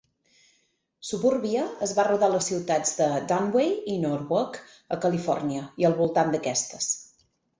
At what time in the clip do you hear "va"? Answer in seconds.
1.97-2.05